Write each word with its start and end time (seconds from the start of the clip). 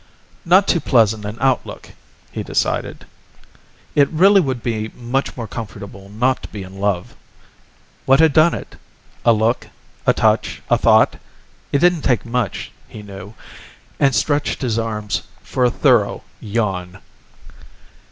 Not 0.45 0.67
too 0.67 0.79
pleasant 0.79 1.25
an 1.25 1.37
outlook, 1.39 1.91
he 2.31 2.41
decided. 2.41 3.05
It 3.93 4.09
really 4.09 4.41
would 4.41 4.63
be 4.63 4.87
much 4.95 5.37
more 5.37 5.47
comfortable 5.47 6.09
not 6.09 6.41
to 6.41 6.49
be 6.49 6.63
in 6.63 6.79
love. 6.79 7.15
What 8.07 8.19
had 8.19 8.33
done 8.33 8.55
it? 8.55 8.77
A 9.25 9.31
look, 9.31 9.67
a 10.07 10.13
touch, 10.13 10.63
a 10.71 10.77
thought? 10.79 11.17
It 11.71 11.77
didn't 11.77 12.01
take 12.01 12.25
much, 12.25 12.71
he 12.87 13.03
knew, 13.03 13.35
and 13.99 14.15
stretched 14.15 14.63
his 14.63 14.79
arms 14.79 15.21
for 15.43 15.65
a 15.65 15.69
thorough 15.69 16.23
yawn. 16.39 16.97